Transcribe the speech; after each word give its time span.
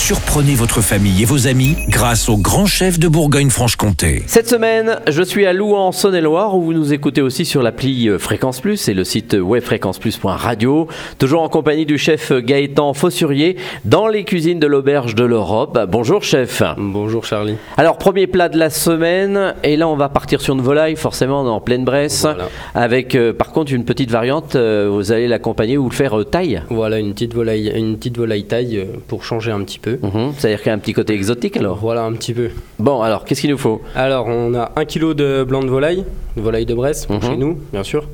Surprenez 0.00 0.54
votre 0.54 0.80
famille 0.80 1.22
et 1.22 1.24
vos 1.26 1.46
amis 1.46 1.76
grâce 1.88 2.28
au 2.30 2.36
grand 2.38 2.64
chef 2.66 2.98
de 2.98 3.06
Bourgogne-Franche-Comté. 3.06 4.24
Cette 4.26 4.48
semaine, 4.48 4.98
je 5.06 5.22
suis 5.22 5.44
à 5.46 5.52
Louan, 5.52 5.88
en 5.88 5.92
Saône-et-Loire, 5.92 6.56
où 6.56 6.62
vous 6.62 6.72
nous 6.72 6.92
écoutez 6.94 7.20
aussi 7.20 7.44
sur 7.44 7.62
l'appli 7.62 8.08
euh, 8.08 8.18
Fréquence 8.18 8.60
Plus 8.60 8.88
et 8.88 8.94
le 8.94 9.04
site 9.04 9.34
webfréquenceplus.radio. 9.38 10.88
Toujours 11.18 11.42
en 11.42 11.48
compagnie 11.48 11.84
du 11.86 11.96
chef 11.98 12.32
Gaëtan 12.32 12.92
Fossurier 12.94 13.56
dans 13.84 14.08
les 14.08 14.24
cuisines 14.24 14.58
de 14.58 14.66
l'Auberge 14.66 15.14
de 15.14 15.22
l'Europe. 15.22 15.78
Bonjour 15.88 16.24
chef. 16.24 16.62
Bonjour 16.78 17.24
Charlie. 17.24 17.54
Alors, 17.76 17.96
premier 17.98 18.26
plat 18.26 18.48
de 18.48 18.58
la 18.58 18.70
semaine, 18.70 19.54
et 19.62 19.76
là 19.76 19.86
on 19.86 19.96
va 19.96 20.08
partir 20.08 20.40
sur 20.40 20.54
une 20.54 20.62
volaille, 20.62 20.96
forcément 20.96 21.40
en 21.42 21.60
pleine 21.60 21.84
Bresse, 21.84 22.22
Voilà. 22.22 22.48
avec 22.74 23.14
euh, 23.14 23.32
par 23.32 23.52
contre 23.52 23.72
une 23.72 23.84
petite 23.84 24.10
variante, 24.10 24.56
euh, 24.56 24.88
vous 24.90 25.12
allez 25.12 25.28
l'accompagner 25.28 25.76
ou 25.78 25.88
le 25.88 25.94
faire 25.94 26.18
euh, 26.18 26.24
taille. 26.24 26.62
Voilà 26.70 26.98
une 26.98 27.12
petite 27.12 27.34
volaille, 27.34 27.70
une 27.76 27.96
petite 27.96 28.16
volaille 28.16 28.44
taille 28.44 28.88
pour 29.06 29.22
changer 29.24 29.52
un 29.52 29.60
petit 29.60 29.78
peu. 29.78 29.89
Mhm. 30.02 30.32
C'est-à-dire 30.36 30.58
qu'il 30.58 30.66
y 30.68 30.70
a 30.70 30.74
un 30.74 30.78
petit 30.78 30.92
côté 30.92 31.14
exotique 31.14 31.56
alors. 31.56 31.76
Voilà 31.78 32.02
un 32.04 32.12
petit 32.12 32.32
peu. 32.34 32.50
Bon, 32.78 33.02
alors 33.02 33.24
qu'est-ce 33.24 33.40
qu'il 33.40 33.50
nous 33.50 33.58
faut? 33.58 33.82
Alors 33.94 34.26
on 34.28 34.54
a 34.54 34.72
un 34.76 34.84
kilo 34.84 35.14
de 35.14 35.44
blanc 35.44 35.62
de 35.62 35.68
volaille, 35.68 36.04
de 36.36 36.42
volaille 36.42 36.66
de 36.66 36.74
Bresse 36.74 37.06
pour 37.06 37.16
Mhm. 37.16 37.22
chez 37.22 37.36
nous, 37.36 37.58
bien 37.72 37.82
sûr. 37.82 38.04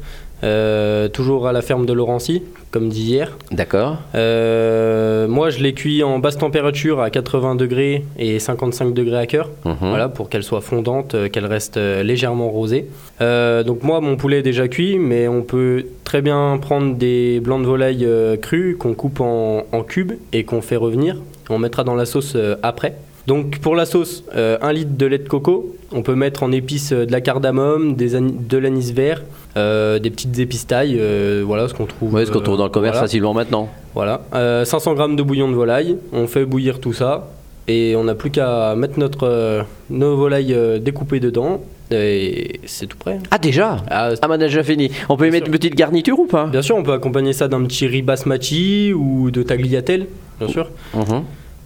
Euh, 0.45 1.09
toujours 1.09 1.47
à 1.47 1.53
la 1.53 1.63
ferme 1.63 1.87
de 1.87 1.93
Laurency, 1.93 2.43
comme 2.71 2.89
dit 2.89 3.03
hier. 3.03 3.37
D'accord. 3.53 3.97
Euh, 4.15 5.27
moi 5.29 5.49
je 5.49 5.63
l'ai 5.63 5.73
cuit 5.73 6.03
en 6.03 6.19
basse 6.19 6.37
température 6.37 7.01
à 7.01 7.09
80 7.09 7.55
degrés 7.55 8.05
et 8.19 8.39
55 8.39 8.93
degrés 8.93 9.19
à 9.19 9.27
cœur. 9.27 9.49
Mhm. 9.65 9.77
Voilà, 9.81 10.09
pour 10.09 10.29
qu'elle 10.29 10.43
soit 10.43 10.61
fondante, 10.61 11.15
euh, 11.15 11.29
qu'elle 11.29 11.47
reste 11.47 11.77
légèrement 11.79 12.51
rosée. 12.51 12.87
Euh, 13.21 13.63
donc 13.63 13.83
moi, 13.83 14.01
mon 14.01 14.17
poulet 14.17 14.41
est 14.41 14.43
déjà 14.43 14.69
cuit, 14.69 14.99
mais 14.99 15.27
on 15.27 15.43
peut 15.43 15.87
très 16.05 16.21
bien 16.21 16.59
prendre 16.61 16.95
des 16.97 17.41
blancs 17.41 17.63
de 17.63 17.67
volaille 17.67 18.09
crus 18.43 18.77
qu'on 18.79 18.95
coupe 18.95 19.21
en, 19.21 19.65
en 19.73 19.83
cubes 19.83 20.13
et 20.33 20.45
qu'on 20.45 20.61
fait 20.61 20.77
revenir. 20.77 21.17
On 21.49 21.59
mettra 21.59 21.83
dans 21.85 21.95
la 21.95 22.05
sauce 22.05 22.37
après. 22.63 22.95
Donc 23.27 23.59
pour 23.59 23.75
la 23.75 23.87
sauce, 23.87 24.23
euh, 24.37 24.57
un 24.63 24.73
litre 24.73 24.93
de 24.97 25.07
lait 25.07 25.19
de 25.19 25.29
coco. 25.29 25.75
On 25.93 26.03
peut 26.03 26.15
mettre 26.15 26.43
en 26.43 26.53
épices 26.53 26.93
euh, 26.93 27.07
de 27.07 27.13
la 27.13 27.21
cardamome, 27.21 27.95
des 27.97 28.11
de 28.21 28.57
l'anis 28.59 28.93
vert, 28.93 29.23
euh, 29.57 29.99
des 29.99 30.11
petites 30.11 30.39
épices 30.39 30.67
taille, 30.67 30.97
euh, 31.01 31.43
voilà 31.45 31.69
ce 31.69 31.75
qu'on 31.75 31.87
trouve. 31.87 32.15
Ouais, 32.15 32.25
ce 32.27 32.31
qu'on 32.31 32.41
trouve 32.41 32.57
dans 32.59 32.65
le 32.65 32.71
euh, 32.71 32.73
commerce 32.73 32.95
voilà. 32.95 33.07
facilement 33.09 33.35
maintenant. 33.35 33.69
Voilà, 33.95 34.21
Euh, 34.35 34.65
500 34.65 34.95
grammes 34.95 35.17
de 35.17 35.23
bouillon 35.23 35.49
de 35.49 35.55
volaille, 35.55 35.97
on 36.13 36.27
fait 36.27 36.45
bouillir 36.45 36.79
tout 36.81 36.93
ça 36.93 37.29
et 37.67 37.97
on 37.97 38.05
n'a 38.05 38.15
plus 38.15 38.31
qu'à 38.31 38.75
mettre 38.77 38.99
notre, 38.99 39.27
euh, 39.27 39.63
nos 39.91 40.17
volailles 40.17 40.55
euh, 40.55 40.79
découpées 40.79 41.19
dedans 41.19 41.63
et 41.91 42.61
c'est 42.67 42.87
tout 42.87 42.99
prêt. 42.99 43.19
Ah 43.31 43.39
déjà? 43.39 43.79
Ah, 43.91 44.11
Ah, 44.21 44.29
bah 44.29 44.39
déjà 44.39 44.63
fini. 44.63 44.91
On 45.09 45.17
peut 45.17 45.27
y 45.27 45.31
mettre 45.31 45.47
une 45.47 45.53
petite 45.53 45.75
garniture 45.75 46.19
ou 46.19 46.27
pas? 46.27 46.47
Bien 46.47 46.63
sûr, 46.63 46.77
on 46.77 46.83
peut 46.83 46.93
accompagner 46.93 47.33
ça 47.33 47.49
d'un 47.49 47.63
petit 47.65 47.87
riz 47.87 48.03
basmati 48.03 48.93
ou 48.93 49.31
de 49.31 49.43
tagliatelle, 49.43 50.07
bien 50.41 50.49
sûr. 50.49 50.69
Mhm. 50.95 51.23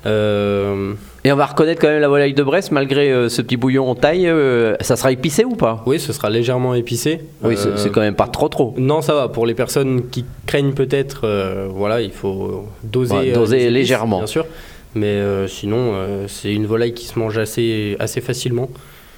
Euh, 0.06 0.92
Et 1.24 1.32
on 1.32 1.36
va 1.36 1.46
reconnaître 1.46 1.80
quand 1.80 1.88
même 1.88 2.00
la 2.00 2.08
volaille 2.08 2.32
de 2.34 2.42
Brest, 2.42 2.70
malgré 2.70 3.10
euh, 3.12 3.28
ce 3.28 3.42
petit 3.42 3.56
bouillon 3.56 3.88
en 3.90 3.94
taille. 3.94 4.26
euh, 4.26 4.74
ça 4.80 4.96
sera 4.96 5.12
épicé 5.12 5.44
ou 5.44 5.56
pas? 5.56 5.82
Oui, 5.86 6.00
ce 6.00 6.12
sera 6.12 6.30
légèrement 6.30 6.74
épicé. 6.74 7.20
Oui, 7.42 7.56
c'est 7.76 7.90
quand 7.92 8.00
même 8.00 8.14
pas 8.14 8.26
trop 8.28 8.48
trop. 8.48 8.74
Non, 8.78 9.02
ça 9.02 9.14
va. 9.14 9.28
Pour 9.28 9.46
les 9.46 9.54
personnes 9.54 10.08
qui 10.10 10.24
craignent 10.46 10.72
peut-être, 10.72 11.26
voilà, 11.74 12.00
il 12.00 12.12
faut 12.12 12.66
doser, 12.82 13.14
Ouais, 13.14 13.32
doser 13.32 13.62
épices, 13.62 13.72
légèrement. 13.72 14.18
bien 14.18 14.26
sûr. 14.26 14.46
Mais 14.94 15.20
sinon, 15.48 15.92
c'est 16.28 16.52
une 16.52 16.66
volaille 16.66 16.94
qui 16.94 17.06
se 17.06 17.18
mange 17.18 17.36
assez, 17.38 17.96
assez 18.00 18.20
facilement. 18.20 18.68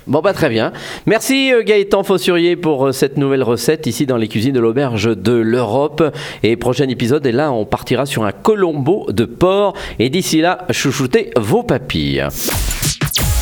Bon, 0.07 0.21
bah 0.21 0.33
très 0.33 0.49
bien. 0.49 0.73
Merci 1.07 1.53
euh, 1.53 1.63
Gaëtan 1.63 2.03
Fossurier 2.03 2.57
pour 2.57 2.87
euh, 2.87 2.93
cette 2.93 3.17
nouvelle 3.17 3.43
recette 3.43 3.87
ici 3.87 4.07
dans 4.07 4.17
les 4.17 4.29
cuisines 4.29 4.53
de 4.53 4.61
l'Auberge 4.61 5.17
de 5.17 5.33
l'Europe. 5.33 6.03
Et 6.43 6.57
prochain 6.57 6.89
épisode, 6.89 7.25
et 7.27 7.33
là, 7.33 7.53
on 7.53 7.65
partira 7.65 8.07
sur 8.07 8.25
un 8.25 8.33
colombo 8.33 9.07
de 9.11 9.25
porc. 9.25 9.75
Et 9.99 10.11
d'ici 10.11 10.41
là, 10.41 10.67
chouchoutez 10.71 11.31
vos 11.37 11.63
papilles. 11.63 12.27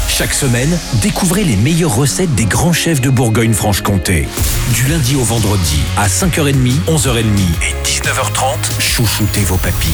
Chaque 0.08 0.34
semaine, 0.34 0.78
découvrez 1.00 1.44
les 1.44 1.56
meilleures 1.56 1.96
recettes 1.96 2.34
des 2.34 2.44
grands 2.44 2.74
chefs 2.74 3.00
de 3.00 3.08
Bourgogne-Franche-Comté. 3.08 4.26
Du 4.74 4.86
lundi 4.90 5.16
au 5.16 5.24
vendredi, 5.24 5.80
à 5.96 6.08
5h30, 6.08 6.52
11h30 6.88 7.22
et 7.62 7.86
19h30, 7.86 8.80
chouchoutez 8.80 9.40
vos 9.40 9.56
papilles. 9.56 9.90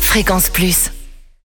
Fréquence 0.00 0.50
Plus. 0.50 0.90